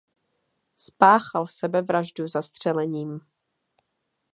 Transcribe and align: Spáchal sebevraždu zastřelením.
Spáchal 0.75 1.47
sebevraždu 1.47 2.27
zastřelením. 2.27 3.19